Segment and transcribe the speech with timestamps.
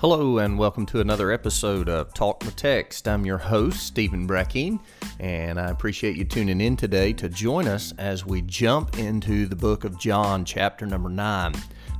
[0.00, 3.08] Hello, and welcome to another episode of Talk the Text.
[3.08, 4.78] I'm your host, Stephen Brecking,
[5.18, 9.56] and I appreciate you tuning in today to join us as we jump into the
[9.56, 11.52] book of John, chapter number 9.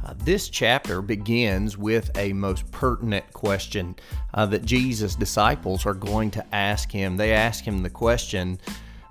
[0.05, 3.97] Uh, this chapter begins with a most pertinent question
[4.33, 7.17] uh, that Jesus' disciples are going to ask him.
[7.17, 8.61] They ask him the question,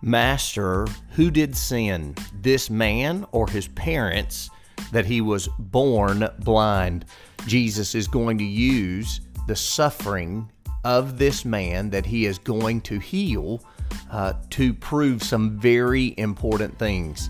[0.01, 4.49] Master, who did sin, this man or his parents,
[4.91, 7.05] that he was born blind?
[7.45, 10.51] Jesus is going to use the suffering
[10.83, 13.63] of this man that he is going to heal
[14.11, 17.29] uh, to prove some very important things.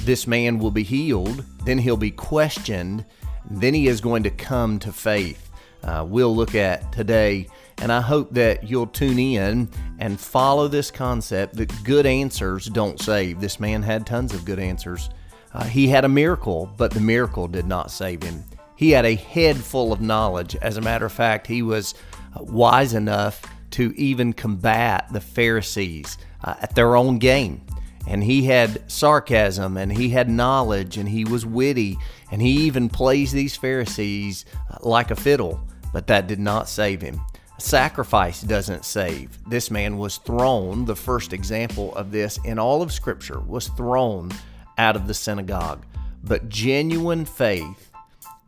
[0.00, 3.04] This man will be healed, then he'll be questioned,
[3.50, 5.50] then he is going to come to faith.
[5.82, 9.68] Uh, we'll look at today, and I hope that you'll tune in
[9.98, 13.40] and follow this concept that good answers don't save.
[13.40, 15.08] This man had tons of good answers.
[15.52, 18.44] Uh, he had a miracle, but the miracle did not save him.
[18.76, 20.56] He had a head full of knowledge.
[20.56, 21.94] As a matter of fact, he was
[22.34, 27.60] uh, wise enough to even combat the Pharisees uh, at their own game.
[28.06, 31.98] And he had sarcasm and he had knowledge and he was witty
[32.30, 35.60] and he even plays these Pharisees uh, like a fiddle,
[35.92, 37.20] but that did not save him.
[37.58, 39.38] Sacrifice doesn't save.
[39.46, 44.32] This man was thrown, the first example of this in all of Scripture, was thrown
[44.80, 45.84] out of the synagogue.
[46.24, 47.92] But genuine faith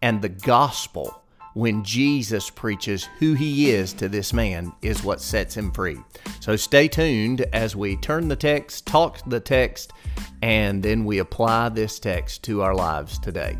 [0.00, 5.54] and the gospel, when Jesus preaches who he is to this man, is what sets
[5.54, 5.98] him free.
[6.40, 9.92] So stay tuned as we turn the text, talk the text,
[10.40, 13.58] and then we apply this text to our lives today.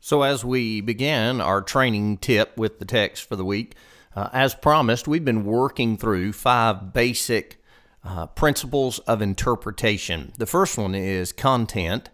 [0.00, 3.74] So, as we begin our training tip with the text for the week,
[4.16, 7.62] uh, as promised, we've been working through five basic
[8.02, 10.32] uh, principles of interpretation.
[10.38, 12.08] The first one is content,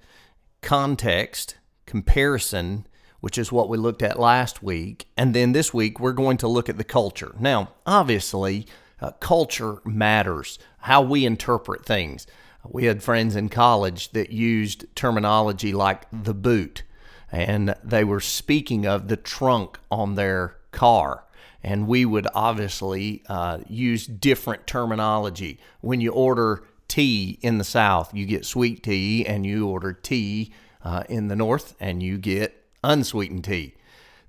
[0.62, 2.88] context, comparison,
[3.20, 5.06] which is what we looked at last week.
[5.16, 7.36] And then this week, we're going to look at the culture.
[7.38, 8.66] Now, obviously,
[9.00, 12.26] uh, culture matters, how we interpret things.
[12.68, 16.82] We had friends in college that used terminology like the boot,
[17.30, 21.24] and they were speaking of the trunk on their car
[21.62, 25.58] and we would obviously uh, use different terminology.
[25.80, 30.52] When you order tea in the South, you get sweet tea, and you order tea
[30.84, 33.74] uh, in the North, and you get unsweetened tea.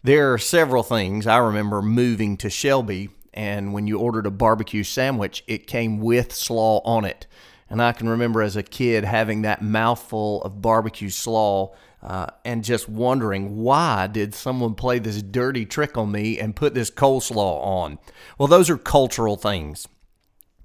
[0.03, 1.25] There are several things.
[1.25, 6.33] I remember moving to Shelby, and when you ordered a barbecue sandwich, it came with
[6.33, 7.25] slaw on it.
[7.69, 12.63] And I can remember as a kid having that mouthful of barbecue slaw uh, and
[12.63, 17.63] just wondering why did someone play this dirty trick on me and put this coleslaw
[17.63, 17.97] on?
[18.37, 19.87] Well, those are cultural things.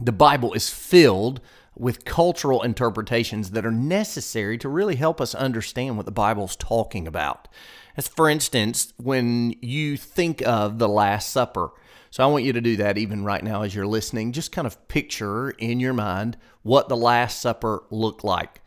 [0.00, 1.41] The Bible is filled
[1.76, 7.06] with cultural interpretations that are necessary to really help us understand what the Bible's talking
[7.06, 7.47] about.
[7.97, 11.70] As for instance, when you think of the Last Supper,
[12.10, 14.32] so I want you to do that even right now as you're listening.
[14.32, 18.60] Just kind of picture in your mind what the Last Supper looked like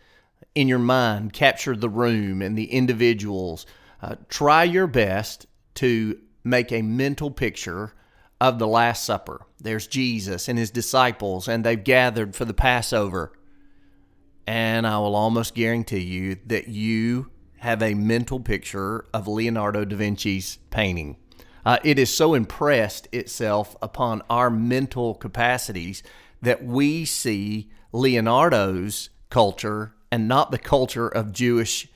[0.55, 3.65] in your mind, capture the room and the individuals.
[4.01, 5.45] Uh, try your best
[5.75, 7.93] to make a mental picture
[8.39, 9.45] of the Last Supper.
[9.59, 13.31] There's Jesus and his disciples, and they've gathered for the Passover.
[14.47, 17.29] And I will almost guarantee you that you
[17.59, 21.17] have a mental picture of Leonardo da Vinci's painting.
[21.63, 26.01] Uh, it is so impressed itself upon our mental capacities
[26.41, 31.87] that we see Leonardo's culture and not the culture of Jewish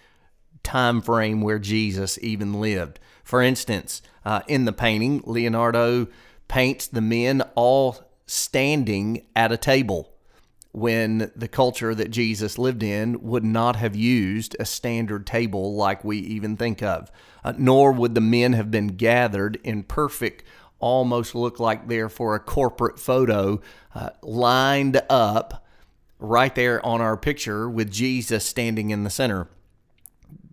[0.64, 3.00] time frame where Jesus even lived.
[3.24, 6.08] For instance, uh, in the painting, Leonardo
[6.48, 10.12] paints the men all standing at a table
[10.72, 16.04] when the culture that Jesus lived in would not have used a standard table like
[16.04, 17.10] we even think of,
[17.46, 20.44] uh, nor would the men have been gathered in perfect,
[20.80, 23.62] almost look like they're for a corporate photo,
[23.94, 25.65] uh, lined up
[26.20, 29.48] right there on our picture with Jesus standing in the center.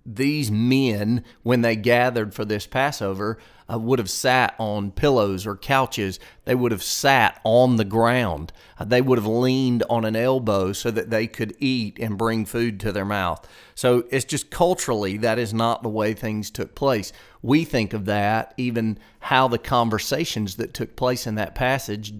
[0.05, 3.39] These men, when they gathered for this Passover,
[3.73, 6.19] uh, would have sat on pillows or couches.
[6.45, 8.53] They would have sat on the ground.
[8.81, 12.45] Uh, they would have leaned on an elbow so that they could eat and bring
[12.45, 13.47] food to their mouth.
[13.77, 17.13] So it's just culturally, that is not the way things took place.
[17.41, 22.13] We think of that, even how the conversations that took place in that passage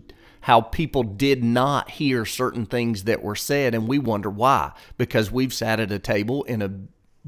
[0.43, 4.73] how people did not hear certain things that were said, and we wonder why.
[4.97, 6.71] Because we've sat at a table in a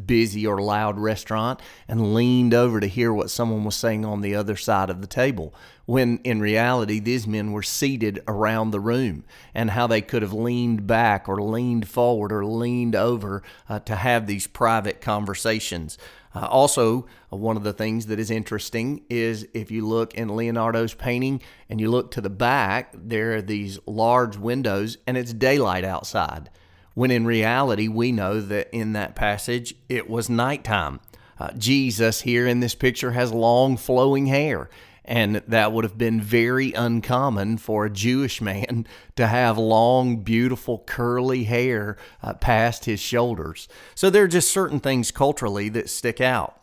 [0.07, 4.35] busy or loud restaurant and leaned over to hear what someone was saying on the
[4.35, 5.55] other side of the table.
[5.87, 9.25] When in reality, these men were seated around the room
[9.55, 13.97] and how they could have leaned back or leaned forward or leaned over uh, to
[13.97, 15.99] have these private conversations.
[16.35, 20.95] Uh, also, one of the things that is interesting is if you look in Leonardo's
[20.95, 25.85] painting and you look to the back, there are these large windows and it's daylight
[25.85, 26.51] outside
[26.95, 31.01] when in reality, we know that in that passage it was nighttime.
[31.39, 34.71] Uh, Jesus here in this picture has long flowing hair,
[35.05, 38.87] and that would have been very uncommon for a Jewish man
[39.17, 43.69] to have long, beautiful, curly hair uh, past his shoulders.
[43.95, 46.61] So there are just certain things culturally that stick out.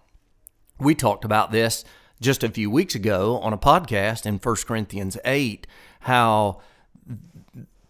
[0.79, 1.85] We talked about this
[2.19, 5.67] just a few weeks ago on a podcast in 1 Corinthians 8,
[6.01, 6.61] how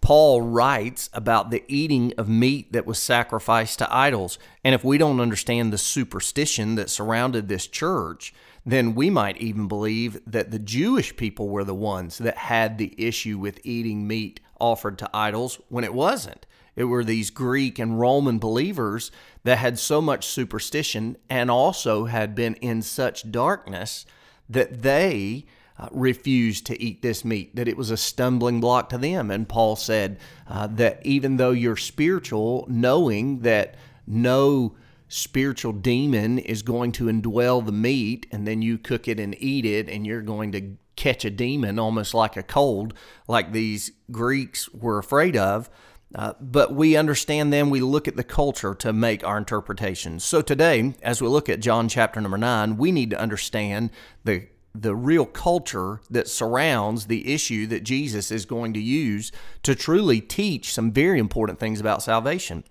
[0.02, 4.40] Paul writes about the eating of meat that was sacrificed to idols.
[4.64, 8.34] And if we don't understand the superstition that surrounded this church,
[8.66, 12.94] then we might even believe that the Jewish people were the ones that had the
[12.98, 16.46] issue with eating meat offered to idols when it wasn't.
[16.76, 19.12] It were these Greek and Roman believers
[19.44, 24.06] that had so much superstition and also had been in such darkness
[24.50, 25.46] that they
[25.78, 29.32] uh, refused to eat this meat, that it was a stumbling block to them.
[29.32, 33.76] And Paul said uh, that even though you're spiritual, knowing that
[34.06, 34.76] no
[35.12, 39.66] spiritual demon is going to indwell the meat, and then you cook it and eat
[39.66, 42.94] it, and you're going to catch a demon almost like a cold,
[43.28, 45.70] like these Greeks were afraid of.
[46.16, 50.24] Uh, but we understand them, we look at the culture to make our interpretations.
[50.24, 53.92] So today, as we look at John chapter number 9, we need to understand
[54.24, 59.30] the the real culture that surrounds the issue that Jesus is going to use
[59.64, 62.64] to truly teach some very important things about salvation.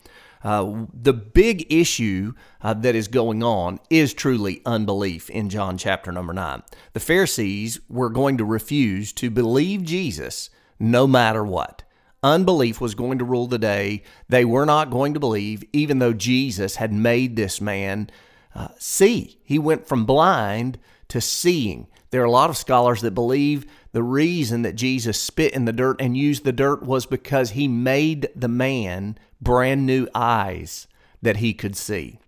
[0.42, 2.32] Uh, the big issue
[2.62, 6.62] uh, that is going on is truly unbelief in John chapter number 9.
[6.92, 11.82] The Pharisees were going to refuse to believe Jesus no matter what.
[12.22, 14.02] Unbelief was going to rule the day.
[14.28, 18.10] They were not going to believe, even though Jesus had made this man
[18.54, 19.38] uh, see.
[19.42, 20.78] He went from blind
[21.08, 21.86] to seeing.
[22.10, 25.72] There are a lot of scholars that believe the reason that Jesus spit in the
[25.72, 30.86] dirt and used the dirt was because he made the man brand new eyes
[31.22, 32.18] that he could see.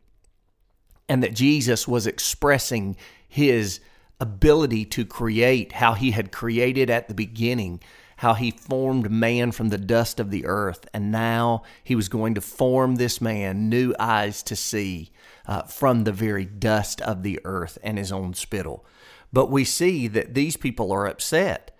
[1.08, 2.96] And that Jesus was expressing
[3.28, 3.80] his
[4.20, 7.80] ability to create, how he had created at the beginning,
[8.18, 10.86] how he formed man from the dust of the earth.
[10.94, 15.10] And now he was going to form this man new eyes to see
[15.44, 18.86] uh, from the very dust of the earth and his own spittle.
[19.32, 21.72] But we see that these people are upset.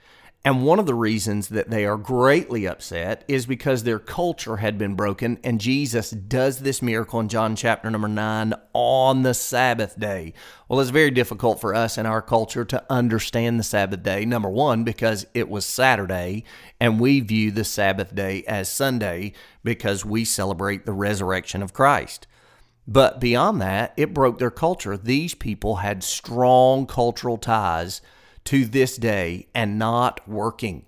[0.44, 4.76] And one of the reasons that they are greatly upset is because their culture had
[4.76, 9.96] been broken, and Jesus does this miracle in John chapter number 9 on the Sabbath
[9.96, 10.34] day.
[10.68, 14.24] Well, it's very difficult for us in our culture to understand the Sabbath day.
[14.24, 16.42] Number one, because it was Saturday,
[16.80, 22.26] and we view the Sabbath day as Sunday because we celebrate the resurrection of Christ.
[22.86, 24.96] But beyond that, it broke their culture.
[24.96, 28.02] These people had strong cultural ties
[28.44, 30.86] to this day and not working.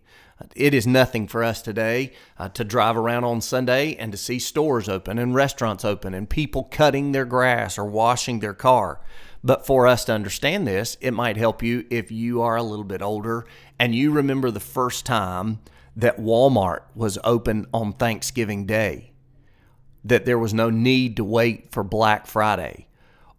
[0.56, 4.40] It is nothing for us today uh, to drive around on Sunday and to see
[4.40, 9.00] stores open and restaurants open and people cutting their grass or washing their car.
[9.44, 12.84] But for us to understand this, it might help you if you are a little
[12.84, 13.46] bit older
[13.78, 15.60] and you remember the first time
[15.94, 19.13] that Walmart was open on Thanksgiving Day
[20.04, 22.86] that there was no need to wait for Black Friday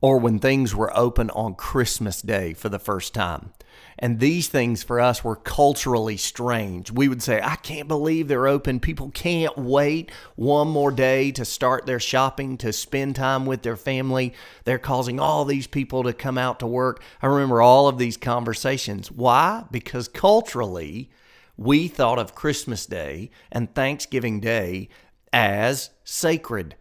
[0.01, 3.53] or when things were open on Christmas Day for the first time.
[3.97, 6.91] And these things for us were culturally strange.
[6.91, 8.79] We would say, I can't believe they're open.
[8.79, 13.77] People can't wait one more day to start their shopping, to spend time with their
[13.77, 14.33] family.
[14.65, 17.01] They're causing all these people to come out to work.
[17.21, 19.09] I remember all of these conversations.
[19.09, 19.63] Why?
[19.71, 21.09] Because culturally,
[21.57, 24.89] we thought of Christmas Day and Thanksgiving Day
[25.35, 26.75] as sacred,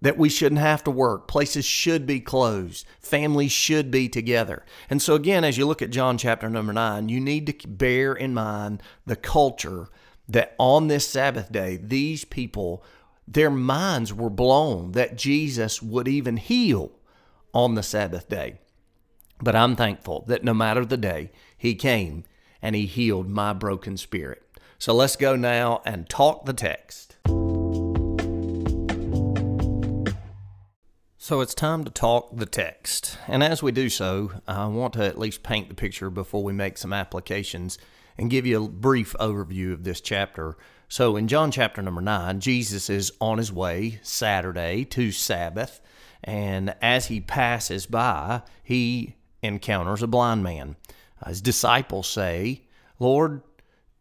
[0.00, 1.28] that we shouldn't have to work.
[1.28, 2.86] Places should be closed.
[3.00, 4.64] Families should be together.
[4.88, 8.14] And so, again, as you look at John chapter number nine, you need to bear
[8.14, 9.88] in mind the culture
[10.26, 12.82] that on this Sabbath day, these people,
[13.26, 16.92] their minds were blown that Jesus would even heal
[17.52, 18.58] on the Sabbath day.
[19.40, 22.24] But I'm thankful that no matter the day, He came
[22.62, 24.42] and He healed my broken spirit.
[24.78, 27.07] So let's go now and talk the text.
[31.28, 33.18] So it's time to talk the text.
[33.26, 36.54] And as we do so, I want to at least paint the picture before we
[36.54, 37.76] make some applications
[38.16, 40.56] and give you a brief overview of this chapter.
[40.88, 45.82] So in John chapter number 9, Jesus is on his way Saturday to Sabbath,
[46.24, 50.76] And as he passes by, he encounters a blind man.
[51.26, 52.62] His disciples say,
[52.98, 53.42] Lord,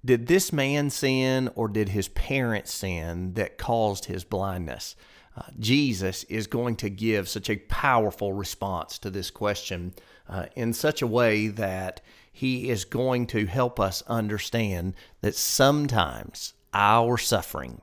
[0.06, 4.96] did this man sin or did his parents sin that caused his blindness?
[5.38, 9.94] Uh, Jesus is going to give such a powerful response to this question
[10.28, 12.02] uh, in such a way that
[12.32, 17.82] he is going to help us understand that sometimes our suffering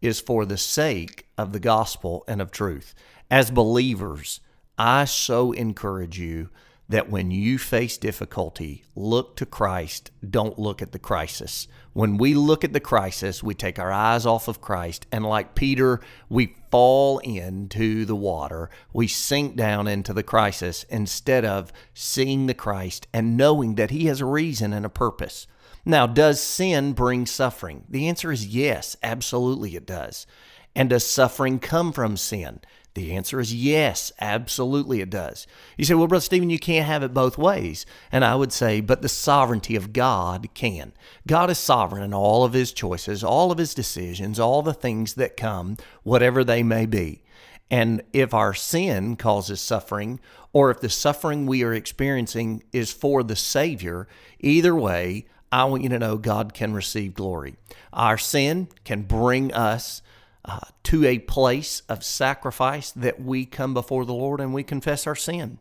[0.00, 2.94] is for the sake of the gospel and of truth.
[3.30, 4.40] As believers,
[4.78, 6.48] I so encourage you
[6.88, 11.68] that when you face difficulty, look to Christ, don't look at the crisis.
[11.92, 15.54] When we look at the crisis, we take our eyes off of Christ, and like
[15.54, 18.70] Peter, we fall into the water.
[18.92, 24.06] We sink down into the crisis instead of seeing the Christ and knowing that He
[24.06, 25.46] has a reason and a purpose.
[25.84, 27.84] Now, does sin bring suffering?
[27.88, 30.26] The answer is yes, absolutely it does.
[30.74, 32.60] And does suffering come from sin?
[32.98, 35.46] The answer is yes, absolutely it does.
[35.76, 37.86] You say, well, Brother Stephen, you can't have it both ways.
[38.10, 40.92] And I would say, but the sovereignty of God can.
[41.24, 45.14] God is sovereign in all of his choices, all of his decisions, all the things
[45.14, 47.22] that come, whatever they may be.
[47.70, 50.18] And if our sin causes suffering,
[50.52, 54.08] or if the suffering we are experiencing is for the Savior,
[54.40, 57.54] either way, I want you to know God can receive glory.
[57.92, 60.02] Our sin can bring us
[60.44, 65.06] uh, to a place of sacrifice that we come before the Lord and we confess
[65.06, 65.58] our sin.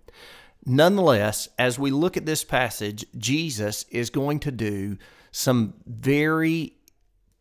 [0.66, 4.98] Nonetheless, as we look at this passage, Jesus is going to do
[5.32, 6.74] some very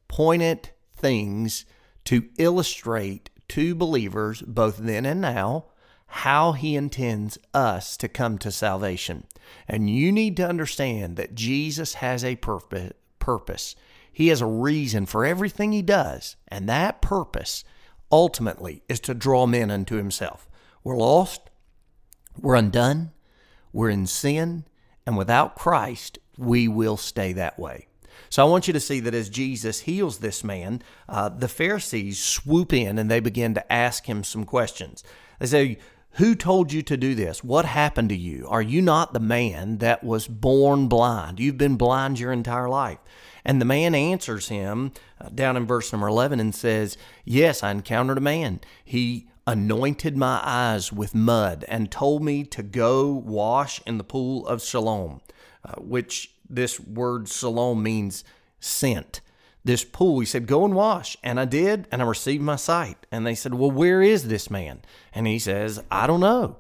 [0.09, 1.65] poignant things
[2.05, 5.67] to illustrate to believers, both then and now,
[6.07, 9.25] how he intends us to come to salvation.
[9.69, 13.75] And you need to understand that Jesus has a purpose.
[14.17, 17.65] He has a reason for everything he does, and that purpose
[18.11, 20.49] ultimately is to draw men unto himself.
[20.83, 21.43] We're lost,
[22.41, 23.11] we're undone,
[23.75, 24.65] we're in sin,
[25.05, 27.89] and without Christ, we will stay that way.
[28.31, 30.81] So I want you to see that as Jesus heals this man,
[31.11, 35.05] uh, the Pharisees swoop in and they begin to ask him some questions.
[35.41, 35.79] They say,
[36.13, 37.45] who told you to do this?
[37.45, 38.47] What happened to you?
[38.49, 41.39] Are you not the man that was born blind?
[41.39, 42.99] You've been blind your entire life.
[43.47, 47.71] And the man answers him uh, down in verse number 11 and says, Yes, I
[47.71, 48.61] encountered a man.
[48.85, 54.45] He anointed my eyes with mud and told me to go wash in the pool
[54.49, 55.21] of Siloam,
[55.65, 58.25] uh, which this word Siloam means
[58.59, 59.21] sent.
[59.65, 61.17] This pool, he said, Go and wash.
[61.23, 63.07] And I did, and I received my sight.
[63.13, 64.83] And they said, Well, where is this man?
[65.15, 66.57] And he says, I don't know.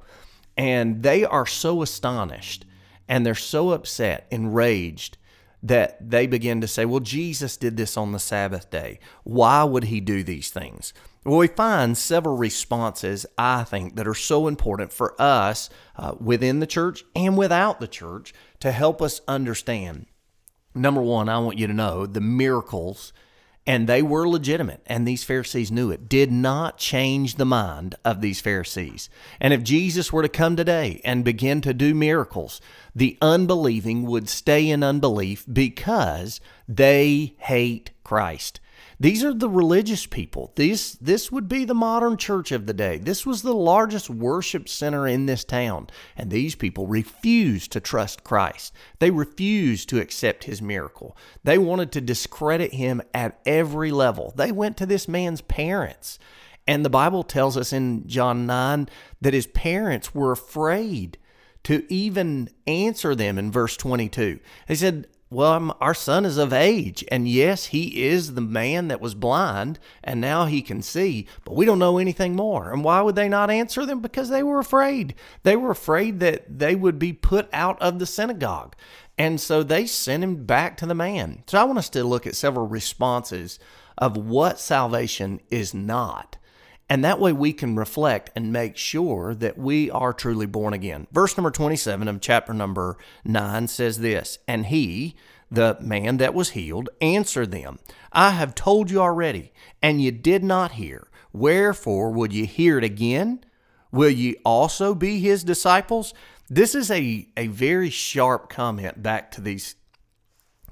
[0.56, 2.64] And they are so astonished
[3.08, 5.18] and they're so upset, enraged
[5.62, 8.98] that they begin to say, well, Jesus did this on the Sabbath day.
[9.24, 10.92] Why would he do these things?
[11.24, 16.60] Well, we find several responses, I think, that are so important for us uh, within
[16.60, 20.06] the church and without the church to help us understand.
[20.74, 23.12] Number one, I want you to know the miracles
[23.66, 28.20] and they were legitimate, and these Pharisees knew it, did not change the mind of
[28.20, 29.10] these Pharisees.
[29.40, 32.60] And if Jesus were to come today and begin to do miracles,
[32.94, 38.60] the unbelieving would stay in unbelief because they hate Christ.
[38.98, 40.52] These are the religious people.
[40.56, 42.96] This this would be the modern church of the day.
[42.96, 48.24] This was the largest worship center in this town, and these people refused to trust
[48.24, 48.72] Christ.
[48.98, 51.16] They refused to accept his miracle.
[51.44, 54.32] They wanted to discredit him at every level.
[54.34, 56.18] They went to this man's parents.
[56.66, 58.88] And the Bible tells us in John 9
[59.20, 61.16] that his parents were afraid
[61.64, 64.40] to even answer them in verse 22.
[64.66, 69.00] They said, well, our son is of age, and yes, he is the man that
[69.00, 72.72] was blind, and now he can see, but we don't know anything more.
[72.72, 74.00] And why would they not answer them?
[74.00, 75.16] Because they were afraid.
[75.42, 78.76] They were afraid that they would be put out of the synagogue.
[79.18, 81.42] And so they sent him back to the man.
[81.46, 83.58] So I want us to look at several responses
[83.98, 86.36] of what salvation is not.
[86.88, 91.08] And that way we can reflect and make sure that we are truly born again.
[91.10, 95.16] Verse number 27 of chapter number 9 says this And he,
[95.50, 97.80] the man that was healed, answered them,
[98.12, 99.52] I have told you already,
[99.82, 101.08] and you did not hear.
[101.32, 103.44] Wherefore would you hear it again?
[103.90, 106.14] Will ye also be his disciples?
[106.48, 109.74] This is a, a very sharp comment back to these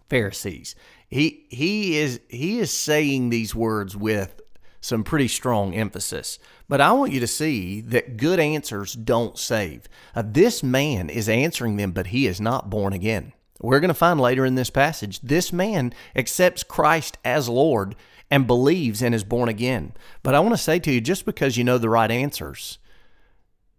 [0.08, 0.76] Pharisees.
[1.08, 4.40] He he is he is saying these words with
[4.84, 6.38] some pretty strong emphasis.
[6.68, 9.88] But I want you to see that good answers don't save.
[10.14, 13.32] Uh, this man is answering them, but he is not born again.
[13.62, 17.96] We're going to find later in this passage this man accepts Christ as Lord
[18.30, 19.94] and believes and is born again.
[20.22, 22.78] But I want to say to you just because you know the right answers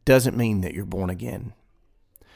[0.06, 1.54] doesn't mean that you're born again.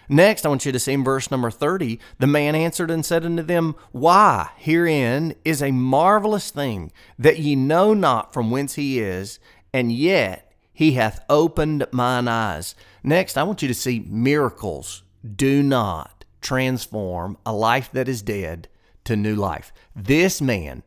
[0.09, 3.23] Next, I want you to see in verse number 30 the man answered and said
[3.23, 8.99] unto them, Why, herein is a marvelous thing, that ye know not from whence he
[8.99, 9.39] is,
[9.71, 12.73] and yet he hath opened mine eyes.
[13.03, 15.03] Next, I want you to see miracles
[15.35, 18.67] do not transform a life that is dead
[19.03, 19.71] to new life.
[19.95, 20.83] This man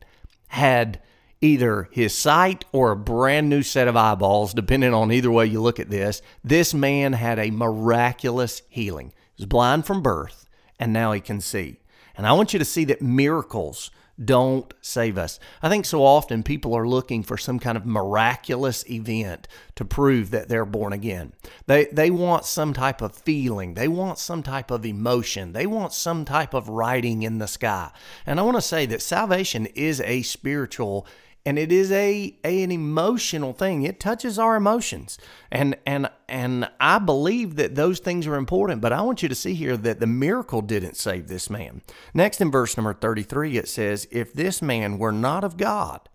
[0.49, 0.99] had
[1.43, 5.61] either his sight or a brand new set of eyeballs, depending on either way you
[5.61, 6.21] look at this.
[6.43, 9.13] This man had a miraculous healing.
[9.35, 10.47] He was blind from birth,
[10.79, 11.79] and now he can see.
[12.15, 13.91] And I want you to see that miracles
[14.23, 15.39] don't save us.
[15.61, 20.29] I think so often people are looking for some kind of miraculous event to prove
[20.31, 21.33] that they're born again.
[21.65, 25.93] They they want some type of feeling, they want some type of emotion, they want
[25.93, 27.89] some type of writing in the sky.
[28.25, 31.07] And I want to say that salvation is a spiritual
[31.45, 33.83] and it is a, a, an emotional thing.
[33.83, 35.17] It touches our emotions.
[35.51, 39.35] And and and i believe that those things are important but i want you to
[39.35, 41.81] see here that the miracle didn't save this man.
[42.13, 46.09] Next in verse number 33 it says if this man were not of god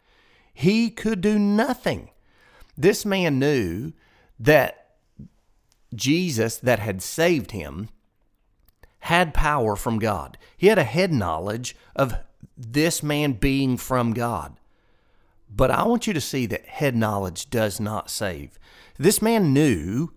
[0.52, 2.10] he could do nothing.
[2.76, 3.92] This man knew
[4.40, 4.96] that
[5.94, 7.88] jesus that had saved him
[9.00, 10.36] had power from god.
[10.56, 12.14] He had a head knowledge of
[12.56, 14.57] this man being from god
[15.50, 18.58] but I want you to see that head knowledge does not save.
[18.98, 20.12] This man knew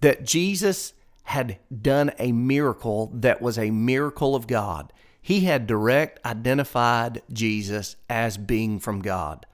[0.00, 0.92] that Jesus
[1.24, 4.92] had done a miracle that was a miracle of God.
[5.20, 9.46] He had direct identified Jesus as being from God.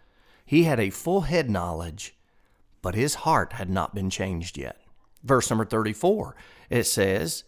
[0.45, 2.17] He had a full head knowledge,
[2.81, 4.81] but his heart had not been changed yet.
[5.23, 6.35] Verse number 34,
[6.71, 7.45] it says,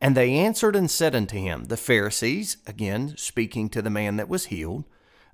[0.00, 4.28] And they answered and said unto him, the Pharisees, again speaking to the man that
[4.28, 4.84] was healed,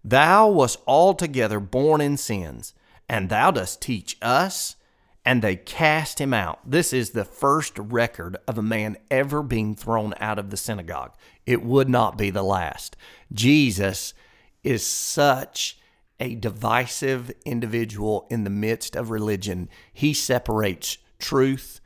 [0.05, 2.75] Thou wast altogether born in sins,
[3.09, 4.77] and thou dost teach us.
[5.25, 6.59] And they cast him out.
[6.65, 11.13] This is the first record of a man ever being thrown out of the synagogue.
[11.45, 12.97] It would not be the last.
[13.31, 14.15] Jesus
[14.63, 15.79] is such
[16.19, 19.69] a divisive individual in the midst of religion.
[19.93, 21.81] He separates truth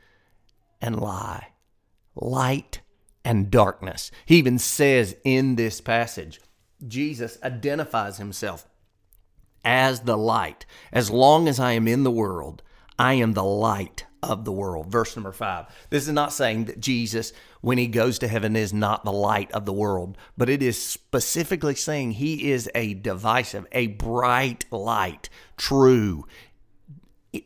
[0.81, 1.49] and lie,
[2.15, 2.79] light
[3.25, 4.09] and darkness.
[4.25, 6.39] He even says in this passage,
[6.87, 8.67] Jesus identifies himself
[9.63, 10.65] as the light.
[10.91, 12.61] As long as I am in the world,
[12.99, 14.87] I am the light of the world.
[14.87, 15.65] Verse number five.
[15.89, 19.51] This is not saying that Jesus, when he goes to heaven, is not the light
[19.51, 25.29] of the world, but it is specifically saying he is a divisive, a bright light,
[25.57, 26.25] true,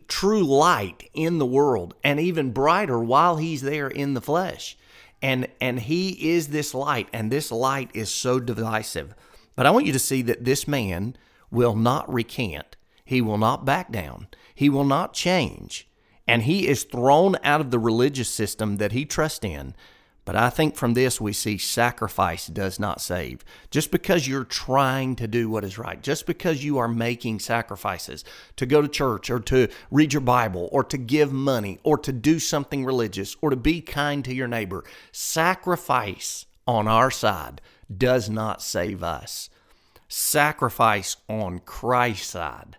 [0.08, 4.78] true light in the world, and even brighter while he's there in the flesh.
[5.21, 9.15] And and he is this light, and this light is so divisive
[9.58, 11.17] but I want you to see that this man
[11.51, 12.77] will not recant.
[13.03, 14.27] He will not back down.
[14.53, 15.89] He will not change.
[16.27, 19.75] And he is thrown out of the religious system that he trusts in.
[20.28, 23.46] But I think from this we see sacrifice does not save.
[23.72, 28.26] Just because you're trying to do what is right, just because you are making sacrifices
[28.58, 32.12] to go to church or to read your Bible or to give money or to
[32.12, 37.62] do something religious or to be kind to your neighbor, sacrifice on our side
[37.98, 39.50] does not save us.
[40.10, 42.76] Sacrifice on Christ's side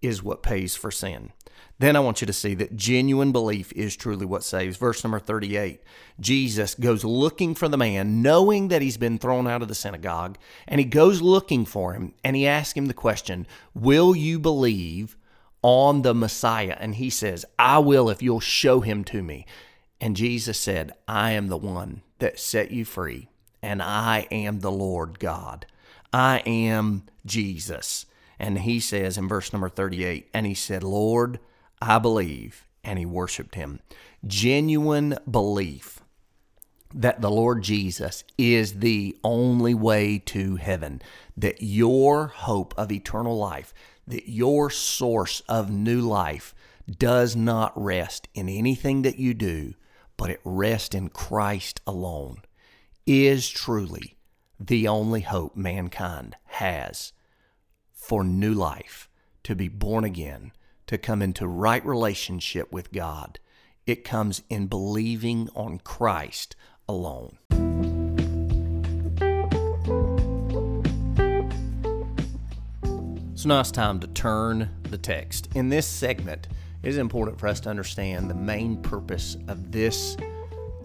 [0.00, 1.32] is what pays for sin.
[1.80, 4.76] Then I want you to see that genuine belief is truly what saves.
[4.76, 5.82] Verse number 38
[6.20, 10.36] Jesus goes looking for the man, knowing that he's been thrown out of the synagogue,
[10.68, 15.16] and he goes looking for him, and he asks him the question, Will you believe
[15.62, 16.76] on the Messiah?
[16.78, 19.46] And he says, I will if you'll show him to me.
[20.02, 23.30] And Jesus said, I am the one that set you free
[23.62, 25.64] and I am the Lord God.
[26.12, 28.04] I am Jesus.
[28.38, 31.38] And he says in verse number 38, and he said, Lord,
[31.80, 32.66] I believe.
[32.82, 33.80] And he worshiped him.
[34.26, 36.00] Genuine belief
[36.94, 41.02] that the Lord Jesus is the only way to heaven,
[41.36, 43.72] that your hope of eternal life,
[44.06, 46.54] that your source of new life
[46.98, 49.74] does not rest in anything that you do,
[50.16, 52.42] but it rests in Christ alone
[53.06, 54.16] is truly
[54.58, 57.12] the only hope mankind has
[57.92, 59.08] for new life,
[59.42, 60.52] to be born again,
[60.90, 63.38] to come into right relationship with God.
[63.86, 66.56] It comes in believing on Christ
[66.88, 67.38] alone.
[73.36, 75.50] So now it's time to turn the text.
[75.54, 76.48] In this segment,
[76.82, 80.16] it is important for us to understand the main purpose of this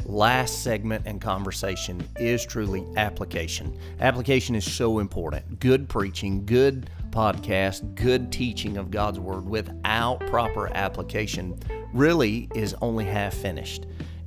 [0.05, 3.75] last segment and conversation is truly application.
[3.99, 5.59] Application is so important.
[5.59, 11.57] Good preaching, good podcast, good teaching of God's Word without proper application
[11.93, 13.85] really is only half finished.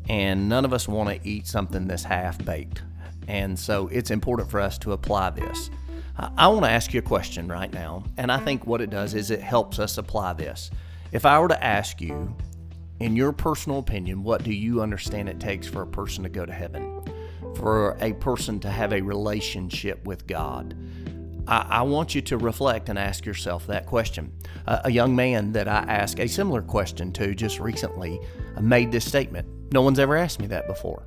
[0.09, 2.83] And none of us want to eat something that's half baked.
[3.27, 5.68] And so it's important for us to apply this.
[6.16, 9.12] I want to ask you a question right now, and I think what it does
[9.12, 10.70] is it helps us apply this.
[11.12, 12.35] If I were to ask you,
[13.01, 16.46] in your personal opinion, what do you understand it takes for a person to go
[16.46, 17.03] to heaven?
[17.55, 20.74] For a person to have a relationship with God?
[21.48, 24.32] I, I want you to reflect and ask yourself that question.
[24.66, 28.20] Uh, a young man that I asked a similar question to just recently
[28.61, 31.02] made this statement No one's ever asked me that before.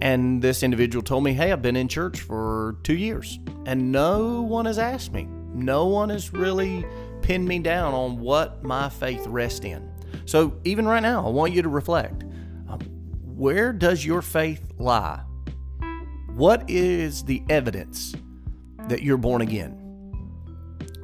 [0.00, 4.42] And this individual told me, Hey, I've been in church for two years and no
[4.42, 5.28] one has asked me.
[5.54, 6.84] No one has really
[7.22, 9.88] pinned me down on what my faith rests in.
[10.24, 12.24] So, even right now, I want you to reflect
[12.68, 12.80] um,
[13.36, 15.22] where does your faith lie?
[16.34, 18.14] What is the evidence
[18.88, 19.78] that you're born again?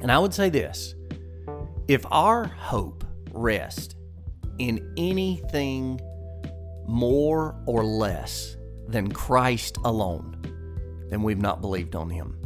[0.01, 0.95] And I would say this
[1.87, 3.95] if our hope rests
[4.57, 5.99] in anything
[6.87, 10.35] more or less than Christ alone,
[11.09, 12.39] then we've not believed on him.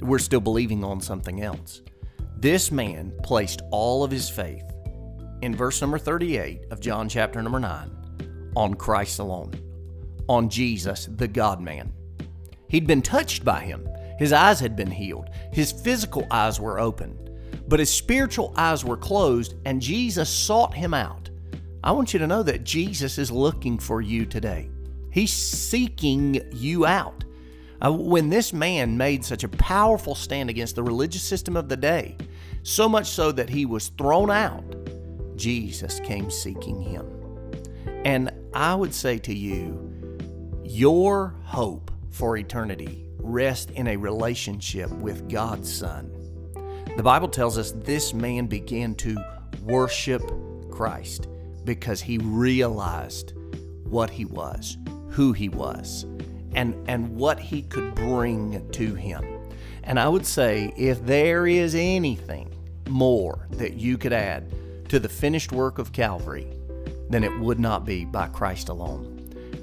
[0.00, 1.82] We're still believing on something else.
[2.36, 4.64] This man placed all of his faith
[5.42, 9.54] in verse number 38 of John chapter number 9 on Christ alone,
[10.28, 11.92] on Jesus, the God man.
[12.68, 13.88] He'd been touched by him.
[14.18, 15.30] His eyes had been healed.
[15.52, 17.16] His physical eyes were open,
[17.68, 21.30] but his spiritual eyes were closed, and Jesus sought him out.
[21.84, 24.68] I want you to know that Jesus is looking for you today.
[25.10, 27.24] He's seeking you out.
[27.80, 31.76] Uh, when this man made such a powerful stand against the religious system of the
[31.76, 32.16] day,
[32.64, 34.64] so much so that he was thrown out,
[35.36, 37.06] Jesus came seeking him.
[38.04, 39.84] And I would say to you,
[40.64, 46.10] your hope for eternity rests in a relationship with God's Son.
[46.96, 49.16] The Bible tells us this man began to
[49.62, 50.22] worship
[50.70, 51.28] Christ
[51.64, 53.34] because he realized
[53.84, 54.76] what he was
[55.18, 56.04] who he was
[56.54, 59.24] and, and what he could bring to him.
[59.82, 62.54] And I would say if there is anything
[62.88, 64.52] more that you could add
[64.90, 66.46] to the finished work of Calvary,
[67.10, 69.14] then it would not be by Christ alone.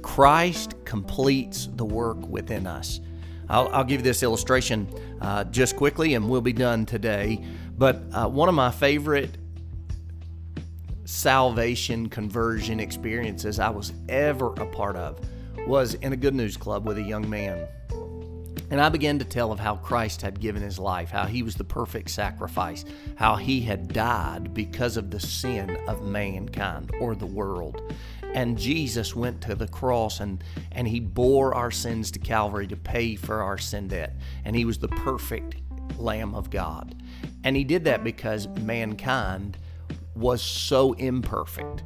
[0.02, 3.00] Christ completes the work within us.
[3.50, 4.88] I'll, I'll give this illustration
[5.22, 7.44] uh, just quickly and we'll be done today.
[7.78, 9.38] But uh, one of my favorite
[11.06, 15.20] salvation conversion experiences I was ever a part of
[15.68, 17.68] was in a good news club with a young man.
[18.72, 21.56] And I began to tell of how Christ had given his life, how he was
[21.56, 22.84] the perfect sacrifice,
[23.16, 27.94] how he had died because of the sin of mankind or the world.
[28.36, 30.44] And Jesus went to the cross and,
[30.74, 34.18] and he bore our sins to Calvary to pay for our sin debt.
[34.44, 35.56] And he was the perfect
[35.98, 37.02] Lamb of God.
[37.46, 39.58] And he did that because mankind
[40.16, 41.84] was so imperfect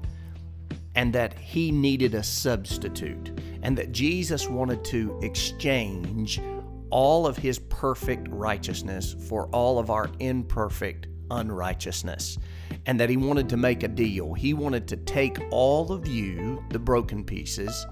[0.95, 6.41] and that he needed a substitute and that Jesus wanted to exchange
[6.89, 12.37] all of his perfect righteousness for all of our imperfect unrighteousness,
[12.85, 14.33] and that he wanted to make a deal.
[14.33, 17.85] He wanted to take all of you, the broken pieces,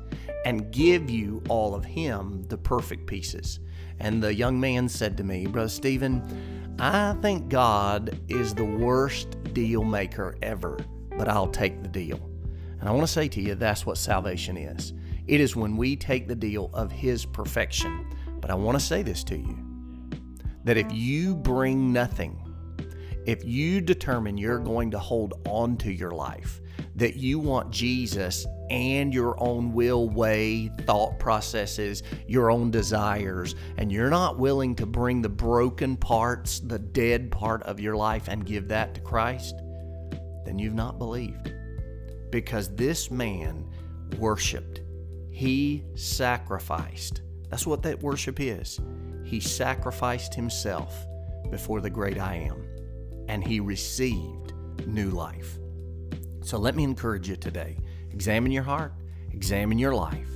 [0.46, 3.60] and give you all of him, the perfect pieces.
[4.00, 9.54] And the young man said to me, Brother Stephen, I think God is the worst
[9.54, 10.78] deal maker ever,
[11.18, 12.30] but I'll take the deal.
[12.80, 14.94] And I want to say to you, that's what salvation is.
[15.26, 18.08] It is when we take the deal of His perfection.
[18.40, 19.58] But I want to say this to you
[20.64, 22.40] that if you bring nothing,
[23.28, 26.62] if you determine you're going to hold on to your life,
[26.96, 33.92] that you want Jesus and your own will, way, thought processes, your own desires, and
[33.92, 38.46] you're not willing to bring the broken parts, the dead part of your life, and
[38.46, 39.56] give that to Christ,
[40.44, 41.54] then you've not believed.
[42.32, 43.70] Because this man
[44.18, 44.82] worshiped
[45.38, 47.22] he sacrificed.
[47.52, 48.80] That's what that worship is.
[49.24, 51.06] He sacrificed himself
[51.52, 52.68] before the great I am,
[53.28, 54.54] and he received
[54.86, 55.58] new life.
[56.42, 57.78] So let me encourage you today
[58.12, 58.94] examine your heart,
[59.32, 60.30] examine your life.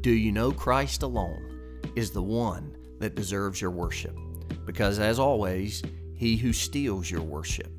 [0.00, 4.16] Do you know Christ alone is the one that deserves your worship?
[4.64, 5.82] Because as always,
[6.14, 7.70] he who steals your worship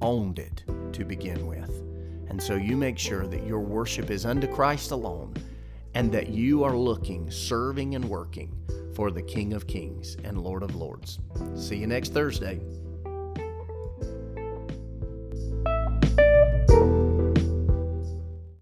[0.00, 1.70] owned it to begin with.
[2.28, 5.34] And so you make sure that your worship is unto Christ alone
[5.94, 8.52] and that you are looking, serving, and working
[8.94, 11.20] for the King of Kings and Lord of Lords.
[11.54, 12.60] See you next Thursday.